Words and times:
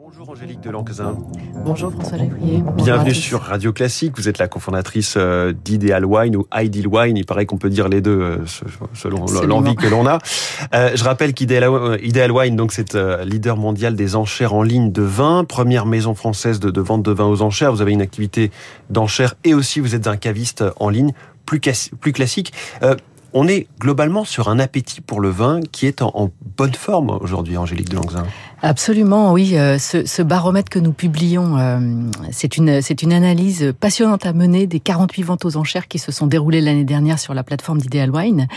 Bonjour 0.00 0.30
Angélique 0.30 0.60
Delanquezin. 0.60 1.16
Bonjour 1.64 1.90
François 1.90 2.18
Lévrier. 2.18 2.62
Bienvenue 2.76 3.14
sur 3.14 3.40
Radio 3.40 3.72
Classique. 3.72 4.12
Vous 4.16 4.28
êtes 4.28 4.38
la 4.38 4.46
cofondatrice 4.46 5.14
euh, 5.16 5.52
d'Ideal 5.52 6.04
Wine 6.04 6.36
ou 6.36 6.46
Ideal 6.54 6.86
Wine. 6.86 7.16
Il 7.16 7.26
paraît 7.26 7.46
qu'on 7.46 7.58
peut 7.58 7.68
dire 7.68 7.88
les 7.88 8.00
deux 8.00 8.20
euh, 8.20 8.38
selon 8.94 9.26
l'envie 9.44 9.74
que 9.74 9.88
l'on 9.88 10.06
a. 10.06 10.20
Euh, 10.72 10.92
je 10.94 11.02
rappelle 11.02 11.34
qu'Ideal 11.34 12.30
Wine, 12.30 12.54
donc 12.54 12.70
c'est 12.70 12.94
leader 13.24 13.56
mondial 13.56 13.96
des 13.96 14.14
enchères 14.14 14.54
en 14.54 14.62
ligne 14.62 14.92
de 14.92 15.02
vin, 15.02 15.42
première 15.42 15.84
maison 15.84 16.14
française 16.14 16.60
de, 16.60 16.80
vente 16.80 17.02
de 17.02 17.10
vin 17.10 17.26
aux 17.26 17.42
enchères. 17.42 17.72
Vous 17.72 17.82
avez 17.82 17.92
une 17.92 18.02
activité 18.02 18.52
d'enchères 18.90 19.34
et 19.42 19.52
aussi 19.52 19.80
vous 19.80 19.96
êtes 19.96 20.06
un 20.06 20.16
caviste 20.16 20.62
en 20.78 20.90
ligne 20.90 21.12
plus, 21.44 21.60
plus 22.00 22.12
classique. 22.12 22.52
On 23.34 23.46
est 23.46 23.66
globalement 23.78 24.24
sur 24.24 24.48
un 24.48 24.58
appétit 24.58 25.02
pour 25.02 25.20
le 25.20 25.28
vin 25.28 25.60
qui 25.60 25.86
est 25.86 26.00
en, 26.00 26.30
bonne 26.56 26.74
forme 26.74 27.18
aujourd'hui, 27.20 27.58
Angélique 27.58 27.90
Delangzin. 27.90 28.26
Absolument, 28.60 29.32
oui. 29.32 29.56
Euh, 29.56 29.78
ce, 29.78 30.04
ce, 30.04 30.20
baromètre 30.20 30.68
que 30.68 30.80
nous 30.80 30.92
publions, 30.92 31.56
euh, 31.58 31.78
c'est 32.32 32.56
une 32.56 32.82
c'est 32.82 33.02
une 33.02 33.12
analyse 33.12 33.72
passionnante 33.78 34.26
à 34.26 34.32
mener 34.32 34.66
des 34.66 34.80
48 34.80 35.22
ventes 35.22 35.44
aux 35.44 35.56
enchères 35.56 35.86
qui 35.86 36.00
se 36.00 36.10
sont 36.10 36.26
déroulées 36.26 36.60
l'année 36.60 36.82
dernière 36.82 37.20
sur 37.20 37.34
la 37.34 37.44
plateforme 37.44 37.78
d'Ideal 37.78 38.10
Wine, 38.10 38.48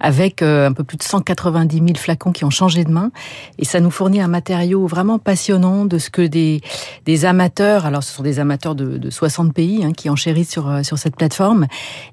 avec 0.00 0.40
euh, 0.40 0.68
un 0.68 0.72
peu 0.72 0.84
plus 0.84 0.96
de 0.96 1.02
190 1.02 1.76
000 1.76 1.88
flacons 1.96 2.32
qui 2.32 2.46
ont 2.46 2.50
changé 2.50 2.84
de 2.84 2.90
main, 2.90 3.10
et 3.58 3.66
ça 3.66 3.80
nous 3.80 3.90
fournit 3.90 4.22
un 4.22 4.28
matériau 4.28 4.86
vraiment 4.86 5.18
passionnant 5.18 5.84
de 5.84 5.98
ce 5.98 6.08
que 6.08 6.22
des 6.22 6.62
des 7.04 7.26
amateurs, 7.26 7.84
alors 7.84 8.02
ce 8.02 8.14
sont 8.14 8.22
des 8.22 8.40
amateurs 8.40 8.74
de, 8.74 8.96
de 8.96 9.10
60 9.10 9.52
pays 9.52 9.84
hein, 9.84 9.92
qui 9.92 10.08
enchérissent 10.08 10.50
sur 10.50 10.82
sur 10.82 10.96
cette 10.96 11.16
plateforme, 11.16 11.66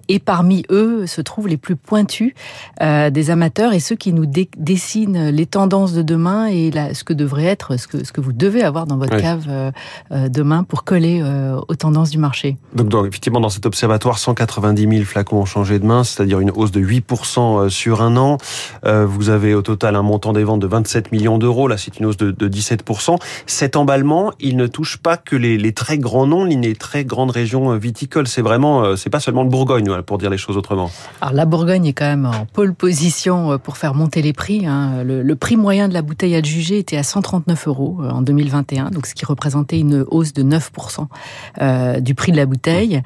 et 0.10 0.20
parmi 0.20 0.66
eux 0.70 1.08
se 1.08 1.22
trouvent 1.22 1.48
les 1.48 1.58
plus 1.58 1.78
pointus 1.78 2.34
des 2.82 3.30
amateurs 3.30 3.74
et 3.74 3.80
ceux 3.80 3.96
qui 3.96 4.12
nous 4.12 4.26
dessinent 4.26 5.30
les 5.30 5.46
tendances 5.46 5.94
de 5.94 6.02
demain 6.02 6.48
et 6.48 6.72
la, 6.72 6.94
ce 6.94 7.04
que 7.04 7.14
de 7.14 7.29
devrait 7.30 7.46
être, 7.46 7.78
ce 7.78 7.88
que, 7.88 8.04
ce 8.04 8.12
que 8.12 8.22
vous 8.22 8.34
devez 8.34 8.64
avoir 8.64 8.88
dans 8.88 8.98
votre 8.98 9.16
cave 9.18 9.46
euh, 9.48 9.72
euh, 10.12 10.30
demain 10.30 10.64
pour 10.64 10.84
coller 10.84 11.22
euh, 11.22 11.60
aux 11.68 11.76
tendances 11.76 12.10
du 12.10 12.18
marché. 12.18 12.58
Donc, 12.74 12.90
donc, 12.90 13.06
effectivement, 13.06 13.40
dans 13.40 13.50
cet 13.50 13.68
observatoire, 13.68 14.18
190 14.18 14.90
000 14.90 15.04
flacons 15.06 15.38
ont 15.38 15.46
changé 15.46 15.78
de 15.78 15.86
main, 15.86 16.04
c'est-à-dire 16.04 16.40
une 16.40 16.50
hausse 16.50 16.72
de 16.72 16.82
8% 16.82 17.70
sur 17.70 18.02
un 18.02 18.18
an. 18.18 18.38
vous 18.84 19.30
avez 19.30 19.54
au 19.54 19.62
total 19.62 19.96
un 19.96 20.02
montant 20.02 20.34
des 20.34 20.44
ventes 20.44 20.62
de 20.62 20.68
27 20.68 21.12
millions 21.12 21.38
d'euros. 21.38 21.68
Là, 21.68 21.78
c'est 21.78 22.00
une 22.00 22.08
hausse 22.08 22.18
de, 22.18 22.32
de, 22.32 22.50
17%. 22.50 23.18
Cet 23.46 23.76
emballement, 23.76 24.32
il 24.40 24.58
ne 24.58 24.66
touche 24.66 24.98
pas 24.98 25.18
que 25.18 25.36
les, 25.36 25.58
les 25.58 25.74
très 25.74 25.98
grands 26.00 26.26
noms, 26.26 26.46
les 26.46 26.76
très 26.76 27.06
grandes 27.06 27.32
régions 27.32 27.76
viticoles. 27.78 28.28
C'est 28.28 28.42
vraiment, 28.42 28.96
c'est 28.96 29.10
pas 29.12 29.20
seulement 29.20 29.44
le 29.44 29.50
Bourgogne, 29.50 30.02
pour 30.02 30.18
dire 30.18 30.32
les 30.32 30.38
choses 30.38 30.58
autrement. 30.58 30.90
Alors, 31.22 31.34
la 31.34 31.46
Bourgogne 31.46 31.86
est 31.86 31.94
quand 31.94 32.06
même 32.06 32.26
en 32.26 32.46
pole 32.46 32.74
position 32.74 33.60
pour 33.60 33.78
faire 33.78 33.94
monter 33.94 34.22
les 34.24 34.34
prix. 34.34 34.66
Hein. 34.66 35.04
Le, 35.04 35.22
le 35.22 35.36
prix 35.36 35.58
moyen 35.58 35.88
de 35.88 35.94
la 35.94 36.02
bouteille 36.02 36.36
à 36.36 36.42
juger 36.42 36.80
était 36.80 36.98
à 36.98 37.04
100 37.04 37.19
139 37.20 37.68
euros 37.68 37.98
euh, 38.02 38.10
en 38.10 38.22
2021, 38.22 38.92
donc 38.92 39.06
ce 39.06 39.14
qui 39.14 39.26
représentait 39.26 39.80
une 39.80 40.06
hausse 40.08 40.34
de 40.34 40.44
9% 40.44 41.08
euh, 41.62 42.00
du 42.00 42.16
prix 42.16 42.32
de 42.32 42.38
la 42.38 42.46
bouteille. 42.46 43.02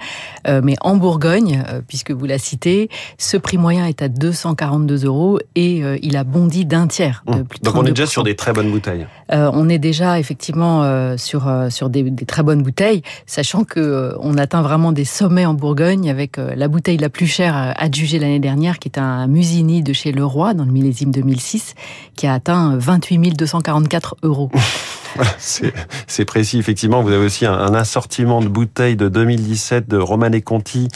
Euh, 0.47 0.61
mais 0.64 0.75
en 0.81 0.95
Bourgogne, 0.95 1.64
puisque 1.88 2.11
vous 2.11 2.25
la 2.25 2.38
citez, 2.38 2.89
ce 3.17 3.38
prix 3.38 3.58
moyen 3.58 3.86
est 3.86 4.02
à 4.02 4.08
242 4.09 5.05
euros 5.05 5.39
et 5.55 5.83
il 6.02 6.17
a 6.17 6.23
bondi 6.23 6.66
d'un 6.66 6.88
tiers. 6.88 7.23
Mmh. 7.25 7.31
donc 7.64 7.75
on 7.75 7.86
est 7.86 7.89
déjà 7.89 8.05
sur 8.05 8.23
des 8.23 8.36
très 8.36 8.53
bonnes 8.53 8.72
bouteilles. 8.72 9.08
on 9.30 9.70
est 9.70 9.80
déjà 9.80 10.20
effectivement 10.20 11.17
sur 11.17 11.52
sur 11.70 11.89
des, 11.89 12.11
très 12.25 12.44
bonnes 12.44 12.61
bouteilles, 12.61 13.02
sachant 13.25 13.64
que 13.64 14.16
on 14.20 14.38
atteint 14.38 14.61
vraiment 14.61 14.92
des 14.92 15.05
sommets 15.05 15.45
en 15.45 15.53
Bourgogne 15.53 16.09
avec 16.09 16.38
la 16.38 16.67
bouteille 16.67 16.98
la 16.98 17.09
plus 17.09 17.27
chère 17.27 17.73
adjugée 17.77 18.20
l'année 18.20 18.39
dernière, 18.39 18.80
qui 18.80 18.89
est 18.89 19.00
un 19.00 19.27
Musini 19.27 19.81
de 19.81 19.94
chez 19.94 20.11
Leroy 20.11 20.53
dans 20.53 20.66
le 20.66 20.72
millésime 20.72 21.11
2006, 21.11 21.75
qui 22.16 22.27
a 22.27 22.33
atteint 22.33 22.75
28 22.77 23.23
244 23.31 24.02
euros. 24.23 24.51
c'est 25.37 26.25
précis, 26.25 26.57
effectivement. 26.57 27.01
Vous 27.01 27.11
avez 27.11 27.25
aussi 27.25 27.45
un, 27.45 27.73
assortiment 27.73 28.41
de 28.41 28.47
bouteilles 28.47 28.95
de 28.95 29.09
2017 29.09 29.87
de 29.87 29.97
Romane 29.97 30.41
Conti, 30.41 30.87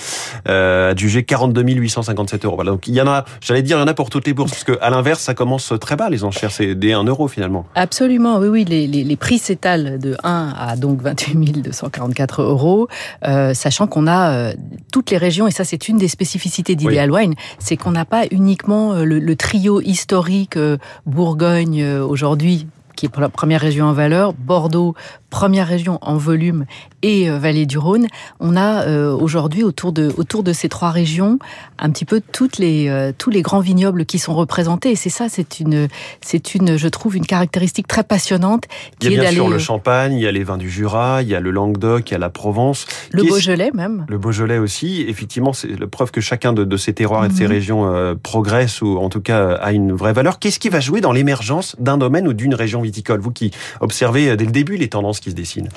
euh, 0.48 0.92
adjugé 0.92 1.24
42 1.24 1.62
857 1.62 2.46
euros. 2.46 2.56
Voilà, 2.56 2.72
donc 2.72 2.88
il 2.88 2.96
y 2.96 3.02
en 3.02 3.08
a, 3.08 3.26
j'allais 3.42 3.62
dire, 3.62 3.78
il 3.78 3.82
y 3.82 3.84
en 3.84 3.88
a 3.88 3.94
pour 3.94 4.10
toutes 4.10 4.28
les 4.28 4.34
bourses, 4.34 4.52
parce 4.52 4.64
que 4.64 4.78
à 4.82 4.90
l'inverse, 4.90 5.22
ça 5.22 5.34
commence 5.34 5.74
très 5.80 5.96
bas 5.96 6.10
les 6.10 6.24
enchères, 6.24 6.52
c'est 6.52 6.76
des 6.76 6.94
1 6.94 7.04
euro 7.04 7.28
finalement. 7.28 7.66
Absolument, 7.76 8.38
oui, 8.38 8.48
oui, 8.48 8.66
les, 8.66 8.88
les, 8.88 9.04
les 9.04 9.16
prix 9.16 9.38
s'étalent 9.38 10.00
de 10.00 10.16
1 10.24 10.54
à 10.58 10.76
donc 10.76 11.02
28 11.02 11.58
244 11.62 12.42
euros, 12.42 12.88
euh, 13.26 13.54
sachant 13.54 13.88
qu'on 13.88 14.08
a 14.08 14.32
euh, 14.32 14.54
toutes 14.92 15.12
les 15.12 15.18
régions, 15.18 15.48
et 15.48 15.52
ça 15.52 15.64
c'est 15.64 15.88
une 15.88 15.98
des 15.98 16.08
spécificités 16.08 16.76
d'Ideal 16.76 17.12
Wine, 17.12 17.34
c'est 17.60 17.78
qu'on 17.78 17.92
n'a 17.92 18.06
pas 18.06 18.26
uniquement 18.32 18.94
euh, 18.94 19.04
le, 19.04 19.20
le 19.20 19.36
trio 19.36 19.82
historique 19.82 20.58
euh, 20.58 20.78
Bourgogne 21.06 21.86
aujourd'hui 21.86 22.68
qui 22.98 23.06
est 23.06 23.18
la 23.18 23.30
première 23.30 23.62
région 23.62 23.86
en 23.86 23.94
valeur, 23.94 24.34
Bordeaux, 24.34 24.96
première 25.30 25.68
région 25.68 26.00
en 26.02 26.18
volume, 26.18 26.66
et 27.04 27.30
euh, 27.30 27.38
Vallée 27.38 27.66
du 27.66 27.78
Rhône. 27.78 28.08
On 28.40 28.56
a 28.56 28.84
euh, 28.84 29.12
aujourd'hui 29.12 29.64
autour 29.64 29.92
de 29.92 30.12
autour 30.18 30.44
de 30.44 30.54
ces 30.54 30.70
trois 30.70 30.90
régions 30.90 31.40
un 31.80 31.90
petit 31.92 32.06
peu 32.06 32.22
toutes 32.32 32.58
les 32.58 32.90
euh, 32.90 33.12
tous 33.16 33.30
les 33.30 33.42
grands 33.42 33.60
vignobles 33.60 34.06
qui 34.06 34.20
sont 34.20 34.36
représentés. 34.36 34.92
Et 34.92 34.96
c'est 34.96 35.10
ça, 35.10 35.28
c'est 35.30 35.60
une 35.60 35.88
c'est 36.22 36.56
une 36.56 36.78
je 36.78 36.88
trouve 36.88 37.16
une 37.16 37.26
caractéristique 37.26 37.88
très 37.88 38.04
passionnante. 38.04 38.66
Qui 39.00 39.08
il 39.08 39.14
y 39.14 39.18
a 39.18 39.22
bien 39.22 39.32
sûr 39.32 39.48
le 39.48 39.60
Champagne, 39.60 40.14
il 40.14 40.22
y 40.22 40.28
a 40.28 40.32
les 40.32 40.44
vins 40.44 40.58
du 40.58 40.70
Jura, 40.70 41.22
il 41.22 41.30
y 41.30 41.36
a 41.36 41.40
le 41.40 41.52
Languedoc, 41.52 42.10
il 42.10 42.14
y 42.14 42.16
a 42.16 42.20
la 42.20 42.30
Provence, 42.30 42.86
le 43.12 43.24
Beaujolais 43.24 43.72
même. 43.74 44.06
Le 44.08 44.18
Beaujolais 44.18 44.58
aussi. 44.58 45.06
Effectivement, 45.08 45.54
c'est 45.54 45.80
la 45.80 45.88
preuve 45.88 46.12
que 46.12 46.22
chacun 46.22 46.54
de, 46.54 46.64
de 46.64 46.78
ces 46.78 46.94
terroirs 46.94 47.26
et 47.26 47.30
de 47.30 47.34
ces 47.34 47.46
mhm. 47.46 47.52
régions 47.52 48.18
progresse 48.24 48.82
ou 48.82 48.98
en 48.98 49.10
tout 49.10 49.22
cas 49.22 49.54
a 49.54 49.72
une 49.72 49.94
vraie 49.94 50.14
valeur. 50.14 50.40
Qu'est-ce 50.40 50.60
qui 50.60 50.70
va 50.70 50.80
jouer 50.80 51.02
dans 51.02 51.12
l'émergence 51.12 51.76
d'un 51.80 51.98
domaine 51.98 52.28
ou 52.28 52.34
d'une 52.34 52.56
région 52.56 52.82
viticole? 52.82 53.20
Vous 53.20 53.32
qui 53.32 53.52
observez 53.82 54.36
dès 54.36 54.46
le 54.46 54.52
début 54.52 54.78
les 54.78 54.90
tendances 54.90 55.20
qui 55.20 55.27
se 55.32 55.36
dessinent. 55.36 55.70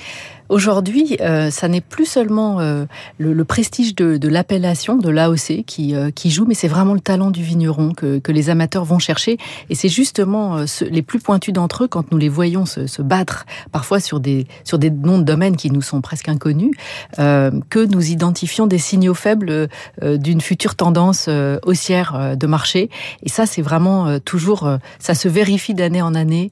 Aujourd'hui, 0.50 1.16
euh, 1.20 1.48
ça 1.48 1.68
n'est 1.68 1.80
plus 1.80 2.06
seulement 2.06 2.58
euh, 2.58 2.84
le, 3.18 3.44
prestige 3.44 3.94
de, 3.94 4.28
l'appellation, 4.28 4.96
de 4.96 5.08
l'AOC 5.08 5.62
qui, 5.64 5.94
euh, 5.94 6.10
qui 6.10 6.32
joue, 6.32 6.44
mais 6.44 6.54
c'est 6.54 6.66
vraiment 6.66 6.92
le 6.92 7.00
talent 7.00 7.30
du 7.30 7.44
vigneron 7.44 7.92
que, 7.92 8.20
les 8.30 8.50
amateurs 8.50 8.84
vont 8.84 8.98
chercher. 8.98 9.38
Et 9.70 9.76
c'est 9.76 9.88
justement 9.88 10.58
euh, 10.58 10.64
les 10.90 11.02
plus 11.02 11.20
pointus 11.20 11.54
d'entre 11.54 11.84
eux, 11.84 11.88
quand 11.88 12.10
nous 12.10 12.18
les 12.18 12.28
voyons 12.28 12.66
se, 12.66 12.88
se, 12.88 13.00
battre 13.00 13.46
parfois 13.70 14.00
sur 14.00 14.18
des, 14.18 14.48
sur 14.64 14.80
des 14.80 14.90
noms 14.90 15.18
de 15.18 15.22
domaines 15.22 15.56
qui 15.56 15.70
nous 15.70 15.82
sont 15.82 16.00
presque 16.00 16.28
inconnus, 16.28 16.72
que 17.16 17.84
nous 17.86 18.10
identifions 18.10 18.66
des 18.66 18.78
signaux 18.78 19.14
faibles 19.14 19.68
d'une 20.02 20.40
future 20.40 20.74
tendance 20.74 21.28
haussière 21.64 22.36
de 22.36 22.46
marché. 22.46 22.90
Et 23.22 23.28
ça, 23.28 23.46
c'est 23.46 23.62
vraiment 23.62 24.18
toujours, 24.20 24.70
ça 24.98 25.14
se 25.14 25.28
vérifie 25.28 25.74
d'année 25.74 26.02
en 26.02 26.14
année, 26.14 26.50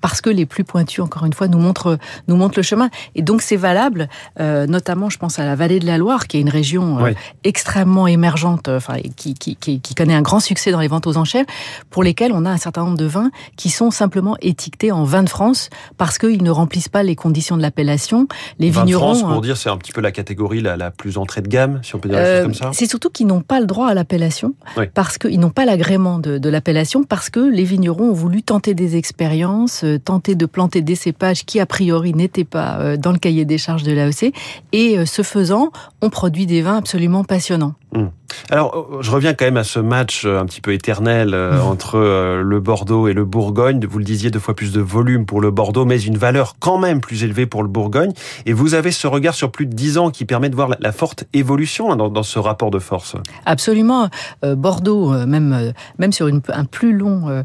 parce 0.00 0.20
que 0.20 0.30
les 0.30 0.46
plus 0.46 0.64
pointus, 0.64 1.00
encore 1.00 1.24
une 1.26 1.32
fois, 1.32 1.48
nous 1.48 1.58
montrent, 1.58 1.98
nous 2.28 2.36
montrent 2.36 2.58
le 2.58 2.62
chemin. 2.62 2.90
Et 3.14 3.22
donc 3.22 3.42
c'est 3.42 3.56
valable, 3.56 4.08
euh, 4.40 4.66
notamment 4.66 5.10
je 5.10 5.18
pense 5.18 5.38
à 5.38 5.44
la 5.44 5.54
vallée 5.54 5.78
de 5.78 5.86
la 5.86 5.98
Loire, 5.98 6.26
qui 6.26 6.36
est 6.38 6.40
une 6.40 6.48
région 6.48 7.04
euh, 7.04 7.12
extrêmement 7.44 8.06
émergente, 8.06 8.68
euh, 8.68 8.76
enfin 8.76 8.98
qui, 9.16 9.34
qui, 9.34 9.56
qui, 9.56 9.80
qui, 9.80 9.94
connaît 9.94 10.14
un 10.14 10.22
grand 10.22 10.40
succès 10.40 10.70
dans 10.70 10.80
les 10.80 10.88
ventes 10.88 11.06
aux 11.06 11.16
enchères, 11.16 11.44
pour 11.90 12.02
lesquels 12.02 12.32
on 12.32 12.44
a 12.44 12.50
un 12.50 12.56
certain 12.56 12.84
nombre 12.84 12.96
de 12.96 13.04
vins 13.04 13.30
qui 13.56 13.70
sont 13.70 13.90
simplement 13.90 14.36
étiquetés 14.40 14.92
en 14.92 15.04
vin 15.04 15.22
de 15.22 15.28
France 15.28 15.70
parce 15.98 16.18
qu'ils 16.18 16.42
ne 16.42 16.50
remplissent 16.50 16.88
pas 16.88 17.02
les 17.02 17.16
conditions 17.16 17.56
de 17.56 17.62
l'appellation. 17.62 18.26
Les 18.58 18.70
vin 18.70 18.84
vignerons, 18.84 19.12
de 19.12 19.18
France, 19.18 19.32
pour 19.32 19.42
dire, 19.42 19.56
c'est 19.56 19.70
un 19.70 19.76
petit 19.76 19.92
peu 19.92 20.00
la 20.00 20.12
catégorie 20.12 20.60
la, 20.60 20.76
la, 20.76 20.90
plus 20.90 21.18
entrée 21.18 21.42
de 21.42 21.48
gamme, 21.48 21.80
si 21.82 21.94
on 21.94 21.98
peut 21.98 22.08
dire 22.08 22.18
euh, 22.18 22.42
comme 22.42 22.54
ça. 22.54 22.70
C'est 22.72 22.86
surtout 22.86 23.10
qu'ils 23.10 23.26
n'ont 23.26 23.42
pas 23.42 23.60
le 23.60 23.66
droit 23.66 23.88
à 23.88 23.94
l'appellation 23.94 24.54
parce 24.94 25.18
qu'ils 25.18 25.40
n'ont 25.40 25.50
pas 25.50 25.64
l'agrément 25.64 26.18
de, 26.18 26.38
de 26.38 26.48
l'appellation 26.48 27.04
parce 27.04 27.30
que 27.30 27.40
les 27.40 27.64
vignerons 27.64 28.10
ont 28.10 28.14
voulu 28.14 28.42
tenter 28.42 28.74
des 28.74 28.96
expériences, 28.96 29.84
tenter 30.04 30.34
de 30.34 30.46
planter 30.46 30.82
des 30.82 30.94
cépages 30.94 31.44
qui 31.44 31.60
a 31.60 31.66
priori 31.66 31.99
n'étaient 32.02 32.44
pas 32.44 32.96
dans 32.96 33.12
le 33.12 33.18
cahier 33.18 33.44
des 33.44 33.58
charges 33.58 33.82
de 33.82 33.92
l'AEC. 33.92 34.34
Et 34.72 34.98
euh, 34.98 35.06
ce 35.06 35.22
faisant, 35.22 35.70
on 36.02 36.10
produit 36.10 36.46
des 36.46 36.62
vins 36.62 36.76
absolument 36.76 37.24
passionnants. 37.24 37.74
Mmh. 37.92 38.06
Alors, 38.50 38.74
euh, 38.74 39.02
je 39.02 39.10
reviens 39.10 39.34
quand 39.34 39.44
même 39.44 39.56
à 39.56 39.64
ce 39.64 39.80
match 39.80 40.24
euh, 40.24 40.40
un 40.40 40.46
petit 40.46 40.60
peu 40.60 40.72
éternel 40.72 41.30
mmh. 41.30 41.60
entre 41.62 41.98
le 41.98 42.60
Bordeaux 42.60 43.08
et 43.08 43.12
le 43.12 43.24
Bourgogne. 43.24 43.84
Vous 43.88 43.98
le 43.98 44.04
disiez, 44.04 44.30
deux 44.30 44.38
fois 44.38 44.54
plus 44.54 44.72
de 44.72 44.80
volume 44.80 45.26
pour 45.26 45.40
le 45.40 45.50
Bordeaux, 45.50 45.84
mais 45.84 46.00
une 46.00 46.18
valeur 46.18 46.56
quand 46.58 46.78
même 46.78 47.00
plus 47.00 47.24
élevée 47.24 47.46
pour 47.46 47.62
le 47.62 47.68
Bourgogne. 47.68 48.12
Et 48.46 48.52
vous 48.52 48.74
avez 48.74 48.90
ce 48.90 49.06
regard 49.06 49.34
sur 49.34 49.50
plus 49.50 49.66
de 49.66 49.74
dix 49.74 49.98
ans 49.98 50.10
qui 50.10 50.24
permet 50.24 50.48
de 50.48 50.54
voir 50.54 50.70
la 50.78 50.92
forte 50.92 51.24
évolution 51.32 51.92
hein, 51.92 51.96
dans, 51.96 52.22
ce 52.22 52.38
rapport 52.38 52.70
de 52.70 52.78
force. 52.78 53.16
Absolument. 53.46 54.08
Bordeaux, 54.42 55.10
même, 55.26 55.72
même 55.98 56.12
sur 56.12 56.28
une, 56.28 56.40
un 56.48 56.64
plus 56.64 56.92
long 56.92 57.44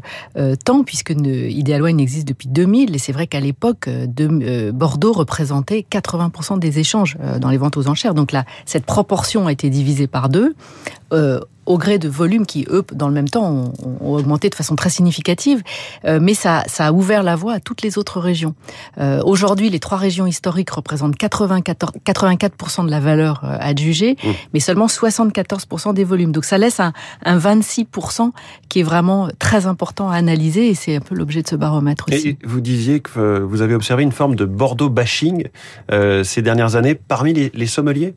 temps, 0.64 0.84
puisque 0.84 1.10
Ideal 1.10 1.82
Wine 1.82 2.00
existe 2.00 2.28
depuis 2.28 2.48
2000, 2.48 2.94
et 2.94 2.98
c'est 2.98 3.12
vrai 3.12 3.26
qu'à 3.26 3.40
l'époque, 3.40 3.88
Bordeaux 4.72 5.12
représentait 5.12 5.84
80% 5.90 6.58
des 6.58 6.78
échanges 6.78 7.16
dans 7.40 7.50
les 7.50 7.58
ventes 7.58 7.76
aux 7.76 7.88
enchères. 7.88 8.14
Donc 8.14 8.32
là, 8.32 8.44
cette 8.64 8.84
proportion 8.84 9.46
a 9.46 9.52
été 9.52 9.70
divisée 9.70 10.06
par 10.06 10.28
deux. 10.28 10.54
Au 11.66 11.78
gré 11.78 11.98
de 11.98 12.08
volumes 12.08 12.46
qui, 12.46 12.64
eux, 12.70 12.84
dans 12.92 13.08
le 13.08 13.14
même 13.14 13.28
temps, 13.28 13.72
ont, 13.84 14.14
augmenté 14.14 14.48
de 14.48 14.54
façon 14.54 14.76
très 14.76 14.90
significative. 14.90 15.62
Euh, 16.04 16.18
mais 16.22 16.34
ça, 16.34 16.64
ça 16.68 16.86
a 16.86 16.92
ouvert 16.92 17.22
la 17.22 17.36
voie 17.36 17.54
à 17.54 17.60
toutes 17.60 17.82
les 17.82 17.98
autres 17.98 18.20
régions. 18.20 18.54
Euh, 18.98 19.20
Aujourd'hui, 19.24 19.68
les 19.68 19.80
trois 19.80 19.98
régions 19.98 20.26
historiques 20.26 20.70
représentent 20.70 21.16
84, 21.16 21.94
84% 22.04 22.86
de 22.86 22.90
la 22.90 23.00
valeur 23.00 23.42
euh, 23.44 23.56
adjugée, 23.60 24.16
mmh. 24.22 24.28
mais 24.54 24.60
seulement 24.60 24.86
74% 24.86 25.92
des 25.92 26.04
volumes. 26.04 26.32
Donc 26.32 26.44
ça 26.44 26.56
laisse 26.56 26.80
un, 26.80 26.92
un 27.24 27.38
26% 27.38 28.30
qui 28.68 28.80
est 28.80 28.84
vraiment 28.84 29.28
très 29.38 29.66
important 29.66 30.08
à 30.08 30.16
analyser 30.16 30.68
et 30.68 30.74
c'est 30.74 30.96
un 30.96 31.00
peu 31.00 31.14
l'objet 31.14 31.42
de 31.42 31.48
ce 31.48 31.56
baromètre 31.56 32.06
aussi. 32.08 32.28
Et 32.28 32.38
vous 32.44 32.60
disiez 32.60 33.00
que 33.00 33.40
vous 33.40 33.62
avez 33.62 33.74
observé 33.74 34.04
une 34.04 34.12
forme 34.12 34.36
de 34.36 34.44
Bordeaux 34.44 34.88
bashing 34.88 35.48
euh, 35.90 36.22
ces 36.22 36.42
dernières 36.42 36.76
années 36.76 36.94
parmi 36.94 37.32
les, 37.32 37.50
les 37.54 37.66
sommeliers? 37.66 38.14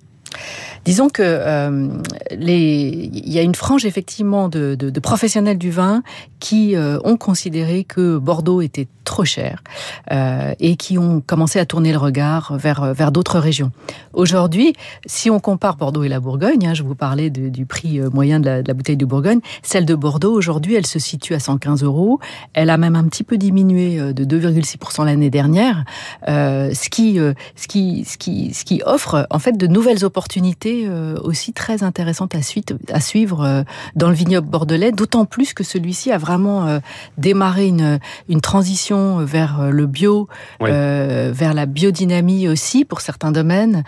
Disons 0.85 1.09
que 1.09 1.23
euh, 1.23 1.89
il 2.31 3.29
y 3.29 3.39
a 3.39 3.41
une 3.41 3.55
frange 3.55 3.85
effectivement 3.85 4.49
de, 4.49 4.99
professionnels 4.99 5.57
du 5.57 5.71
vin 5.71 6.03
qui 6.39 6.75
euh, 6.75 6.99
ont 7.03 7.17
considéré 7.17 7.83
que 7.83 8.17
Bordeaux 8.17 8.61
était 8.61 8.87
trop 9.03 9.25
cher 9.25 9.63
euh, 10.11 10.53
et 10.59 10.75
qui 10.75 10.97
ont 10.97 11.21
commencé 11.25 11.59
à 11.59 11.65
tourner 11.65 11.91
le 11.91 11.97
regard 11.97 12.57
vers 12.57 13.11
d'autres 13.11 13.39
régions. 13.39 13.71
Aujourd'hui, 14.13 14.73
si 15.05 15.29
on 15.29 15.39
compare 15.39 15.77
Bordeaux 15.77 16.03
et 16.03 16.09
la 16.09 16.19
Bourgogne, 16.19 16.67
hein, 16.67 16.73
je 16.73 16.83
vous 16.83 16.95
parlais 16.95 17.29
du 17.29 17.65
prix 17.65 17.99
moyen 18.13 18.39
de 18.39 18.63
la, 18.65 18.73
bouteille 18.73 18.97
de 18.97 19.05
Bourgogne, 19.05 19.39
celle 19.63 19.85
de 19.85 19.95
Bordeaux 19.95 20.33
aujourd'hui, 20.33 20.75
elle 20.75 20.85
se 20.85 20.99
situe 20.99 21.33
à 21.33 21.39
115 21.39 21.83
euros. 21.83 22.19
Elle 22.53 22.69
a 22.69 22.77
même 22.77 22.95
un 22.95 23.05
petit 23.05 23.23
peu 23.23 23.37
diminué 23.37 24.13
de 24.13 24.23
2,6% 24.25 25.05
l'année 25.05 25.29
dernière, 25.29 25.85
ce 26.27 26.89
qui 26.89 27.19
offre 28.85 29.27
en 29.29 29.39
fait 29.39 29.57
de 29.57 29.67
nouvelles 29.67 30.05
opportunités 30.05 30.18
euh, 30.65 31.15
aussi 31.23 31.53
très 31.53 31.83
intéressante 31.83 32.35
à, 32.35 32.41
suite, 32.41 32.73
à 32.91 32.99
suivre 32.99 33.43
euh, 33.43 33.63
dans 33.95 34.09
le 34.09 34.15
vignoble 34.15 34.47
bordelais, 34.47 34.91
d'autant 34.91 35.25
plus 35.25 35.53
que 35.53 35.63
celui-ci 35.63 36.11
a 36.11 36.17
vraiment 36.17 36.67
euh, 36.67 36.79
démarré 37.17 37.67
une, 37.67 37.99
une 38.27 38.41
transition 38.41 39.23
vers 39.25 39.71
le 39.71 39.85
bio, 39.85 40.27
oui. 40.59 40.69
vers 40.69 41.53
la 41.53 41.65
biodynamie 41.65 42.47
aussi 42.47 42.85
pour 42.85 43.01
certains 43.01 43.31
domaines, 43.31 43.83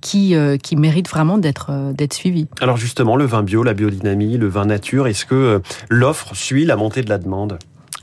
qui, 0.00 0.34
qui 0.62 0.76
méritent 0.76 1.08
vraiment 1.08 1.38
d'être 1.38 1.92
d'être 1.92 2.14
suivis. 2.14 2.46
Alors 2.60 2.76
justement, 2.76 3.16
le 3.16 3.24
vin 3.24 3.42
bio, 3.42 3.62
la 3.62 3.74
biodynamie, 3.74 4.36
le 4.38 4.48
vin 4.48 4.66
nature, 4.66 5.06
est-ce 5.06 5.24
que 5.24 5.60
l'offre 5.88 6.34
suit 6.34 6.64
la 6.64 6.76
montée 6.76 7.02
de 7.02 7.08
la 7.08 7.18
demande? 7.18 7.58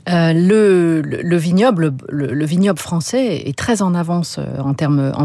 Euh, 0.08 0.32
le, 0.32 1.02
le, 1.02 1.36
vignoble, 1.36 1.92
le, 2.08 2.32
le, 2.32 2.44
vignoble 2.46 2.78
français 2.78 3.42
est 3.46 3.56
très 3.56 3.82
en 3.82 3.94
avance 3.94 4.38
euh, 4.38 4.60
en 4.60 4.74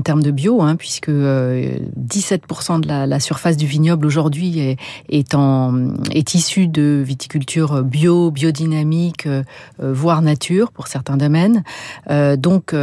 termes 0.01 0.21
de 0.21 0.31
bio, 0.31 0.61
hein, 0.61 0.75
puisque 0.75 1.09
euh, 1.09 1.77
17% 1.97 2.81
de 2.81 2.87
la, 2.87 3.19
surface 3.19 3.55
du 3.55 3.65
vignoble 3.65 4.05
aujourd'hui 4.05 4.59
est, 4.59 4.77
est, 5.09 6.33
issue 6.33 6.67
de 6.67 7.01
viticulture 7.05 7.83
bio, 7.83 8.31
biodynamique, 8.31 9.27
euh, 9.27 9.43
voire 9.79 10.21
nature 10.21 10.71
pour 10.71 10.87
certains 10.87 11.17
domaines. 11.17 11.63
Euh, 12.09 12.35
donc 12.35 12.75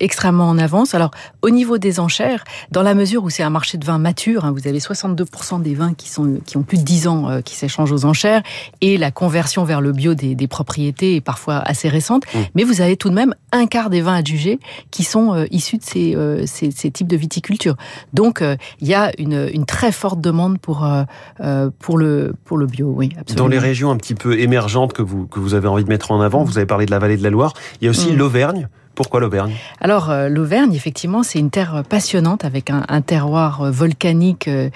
extrêmement 0.00 0.48
en 0.48 0.58
avance. 0.58 0.94
Alors 0.94 1.10
au 1.42 1.50
niveau 1.50 1.78
des 1.78 1.98
enchères, 1.98 2.44
dans 2.70 2.82
la 2.82 2.94
mesure 2.94 3.24
où 3.24 3.30
c'est 3.30 3.42
un 3.42 3.50
marché 3.50 3.78
de 3.78 3.84
vin 3.84 3.98
mature, 3.98 4.44
hein, 4.44 4.52
vous 4.52 4.68
avez 4.68 4.78
62% 4.78 5.62
des 5.62 5.74
vins 5.74 5.94
qui 5.94 6.08
ont 6.56 6.62
plus 6.62 6.78
de 6.78 6.84
10 6.84 7.08
ans 7.08 7.40
qui 7.44 7.56
s'échangent 7.56 7.92
aux 7.92 8.04
enchères, 8.04 8.42
et 8.80 8.96
la 8.96 9.10
conversion 9.10 9.64
vers 9.64 9.80
le 9.80 9.92
bio 9.92 10.14
des, 10.14 10.34
des 10.34 10.46
propriétés 10.46 11.16
est 11.16 11.20
parfois 11.32 11.60
assez 11.64 11.88
récentes, 11.88 12.24
mmh. 12.26 12.38
mais 12.54 12.62
vous 12.62 12.82
avez 12.82 12.98
tout 12.98 13.08
de 13.08 13.14
même 13.14 13.34
un 13.52 13.64
quart 13.66 13.88
des 13.88 14.02
vins 14.02 14.16
adjugés 14.16 14.60
qui 14.90 15.02
sont 15.02 15.32
euh, 15.32 15.46
issus 15.50 15.78
de 15.78 15.82
ces, 15.82 16.14
euh, 16.14 16.44
ces, 16.44 16.70
ces, 16.70 16.90
types 16.90 17.08
de 17.08 17.16
viticulture. 17.16 17.74
Donc 18.12 18.42
euh, 18.42 18.56
il 18.82 18.88
y 18.88 18.92
a 18.92 19.12
une, 19.18 19.48
une, 19.50 19.64
très 19.64 19.92
forte 19.92 20.20
demande 20.20 20.58
pour, 20.58 20.86
pour, 21.78 21.96
le, 21.96 22.34
pour 22.44 22.58
le 22.58 22.66
bio, 22.66 22.92
oui. 22.94 23.14
Absolument. 23.18 23.44
Dans 23.44 23.48
les 23.48 23.58
régions 23.58 23.90
un 23.90 23.96
petit 23.96 24.14
peu 24.14 24.38
émergentes 24.38 24.92
que 24.92 25.00
vous, 25.00 25.26
que 25.26 25.40
vous 25.40 25.54
avez 25.54 25.68
envie 25.68 25.84
de 25.84 25.88
mettre 25.88 26.10
en 26.10 26.20
avant, 26.20 26.42
mmh. 26.42 26.46
vous 26.46 26.58
avez 26.58 26.66
parlé 26.66 26.84
de 26.84 26.90
la 26.90 26.98
vallée 26.98 27.16
de 27.16 27.22
la 27.22 27.30
Loire, 27.30 27.54
il 27.80 27.86
y 27.86 27.88
a 27.88 27.90
aussi 27.90 28.12
mmh. 28.12 28.16
l'Auvergne. 28.16 28.68
Pourquoi 29.02 29.18
l'Auvergne? 29.18 29.54
Alors 29.80 30.10
euh, 30.10 30.28
l'Auvergne, 30.28 30.74
effectivement, 30.74 31.24
c'est 31.24 31.40
une 31.40 31.50
terre 31.50 31.82
passionnante 31.88 32.44
avec 32.44 32.70
un, 32.70 32.84
un 32.88 33.00
terroir 33.00 33.68
volcanique 33.72 34.46
euh, 34.46 34.70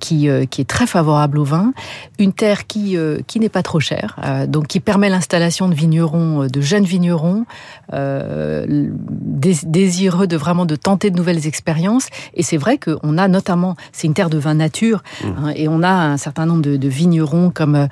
qui, 0.00 0.28
euh, 0.28 0.46
qui 0.46 0.62
est 0.62 0.68
très 0.68 0.88
favorable 0.88 1.38
au 1.38 1.44
vin, 1.44 1.72
une 2.18 2.32
terre 2.32 2.66
qui, 2.66 2.96
euh, 2.96 3.20
qui 3.28 3.38
n'est 3.38 3.48
pas 3.48 3.62
trop 3.62 3.78
chère, 3.78 4.16
euh, 4.24 4.48
donc 4.48 4.66
qui 4.66 4.80
permet 4.80 5.08
l'installation 5.08 5.68
de 5.68 5.74
vignerons, 5.74 6.48
de 6.48 6.60
jeunes 6.60 6.82
vignerons, 6.82 7.46
euh, 7.92 8.66
dés 8.66 9.54
désireux 9.62 10.26
de 10.26 10.36
vraiment 10.36 10.66
de 10.66 10.74
tenter 10.74 11.12
de 11.12 11.16
nouvelles 11.16 11.46
expériences. 11.46 12.08
Et 12.34 12.42
c'est 12.42 12.56
vrai 12.56 12.78
qu'on 12.78 13.16
a 13.16 13.28
notamment, 13.28 13.76
c'est 13.92 14.08
une 14.08 14.14
terre 14.14 14.28
de 14.30 14.38
vin 14.38 14.54
nature, 14.54 15.04
mmh. 15.22 15.26
hein, 15.38 15.52
et 15.54 15.68
on 15.68 15.84
a 15.84 15.92
un 15.92 16.16
certain 16.16 16.46
nombre 16.46 16.62
de, 16.62 16.76
de 16.76 16.88
vignerons 16.88 17.52
comme 17.54 17.86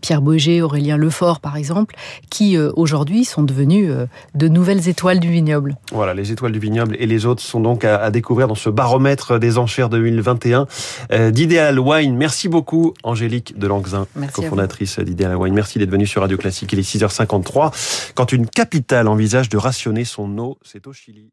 Pierre 0.00 0.22
Boger, 0.22 0.62
Aurélien 0.62 0.96
Lefort, 0.96 1.40
par 1.40 1.58
exemple, 1.58 1.96
qui 2.30 2.56
aujourd'hui 2.56 3.26
sont 3.26 3.42
devenus 3.42 3.92
de 4.34 4.48
nouvelles 4.48 4.88
étoiles 4.88 5.01
du 5.02 5.30
vignoble. 5.30 5.76
Voilà, 5.92 6.14
les 6.14 6.30
étoiles 6.30 6.52
du 6.52 6.60
vignoble 6.60 6.96
et 6.98 7.06
les 7.06 7.26
autres 7.26 7.42
sont 7.42 7.60
donc 7.60 7.84
à, 7.84 7.96
à 7.96 8.10
découvrir 8.10 8.46
dans 8.46 8.54
ce 8.54 8.70
baromètre 8.70 9.38
des 9.38 9.58
enchères 9.58 9.88
2021 9.88 10.66
euh, 11.12 11.30
d'Ideal 11.30 11.78
Wine. 11.78 12.16
Merci 12.16 12.48
beaucoup, 12.48 12.94
Angélique 13.02 13.58
de 13.58 13.66
Langzin, 13.66 14.06
cofondatrice 14.32 15.00
d'Ideal 15.00 15.36
Wine. 15.36 15.54
Merci 15.54 15.78
d'être 15.78 15.90
venue 15.90 16.06
sur 16.06 16.22
Radio 16.22 16.36
Classique. 16.36 16.72
Il 16.72 16.78
est 16.78 16.82
6h53. 16.88 18.12
Quand 18.14 18.32
une 18.32 18.46
capitale 18.46 19.08
envisage 19.08 19.48
de 19.48 19.56
rationner 19.56 20.04
son 20.04 20.38
eau, 20.38 20.58
c'est 20.62 20.86
au 20.86 20.92
Chili. 20.92 21.30